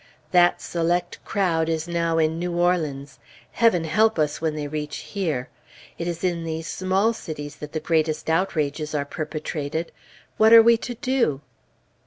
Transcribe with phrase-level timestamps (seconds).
[0.31, 3.19] That select crowd is now in New Orleans.
[3.51, 5.49] Heaven help us when they reach here!
[5.99, 9.91] It is in these small cities that the greatest outrages are perpetrated.
[10.37, 11.41] What are we to do?